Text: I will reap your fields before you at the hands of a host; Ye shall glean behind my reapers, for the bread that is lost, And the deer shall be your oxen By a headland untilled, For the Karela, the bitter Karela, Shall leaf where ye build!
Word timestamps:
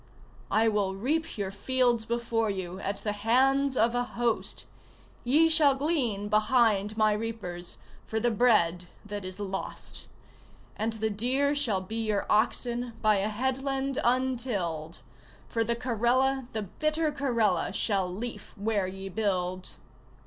I 0.49 0.67
will 0.67 0.95
reap 0.95 1.37
your 1.37 1.51
fields 1.51 2.05
before 2.05 2.49
you 2.49 2.79
at 2.79 2.97
the 3.03 3.11
hands 3.11 3.77
of 3.77 3.93
a 3.93 4.01
host; 4.01 4.65
Ye 5.23 5.47
shall 5.47 5.75
glean 5.75 6.27
behind 6.27 6.97
my 6.97 7.13
reapers, 7.13 7.77
for 8.07 8.19
the 8.19 8.31
bread 8.31 8.85
that 9.05 9.23
is 9.23 9.39
lost, 9.39 10.07
And 10.75 10.93
the 10.93 11.11
deer 11.11 11.53
shall 11.53 11.81
be 11.81 12.03
your 12.03 12.25
oxen 12.31 12.93
By 13.03 13.17
a 13.17 13.29
headland 13.29 13.99
untilled, 14.03 15.01
For 15.47 15.63
the 15.63 15.75
Karela, 15.75 16.47
the 16.53 16.63
bitter 16.63 17.11
Karela, 17.11 17.71
Shall 17.71 18.11
leaf 18.11 18.57
where 18.57 18.87
ye 18.87 19.07
build! 19.07 19.75